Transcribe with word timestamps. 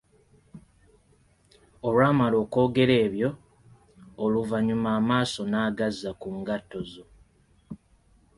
Olwamala 1.87 2.35
okwogera 2.43 2.95
ebyo, 3.05 3.29
oluvannyuma 4.23 4.89
amaaso 4.99 5.41
n‘agazza 5.51 6.11
ku 6.21 6.29
ngatto 6.39 6.79
zo. 6.91 7.05